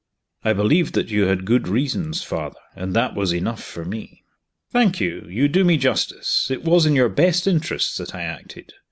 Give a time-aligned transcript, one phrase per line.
[0.43, 4.23] "I believed that you had good reasons, Father and that was enough for me."
[4.71, 8.73] "Thank you you do me justice it was in your best interests that I acted.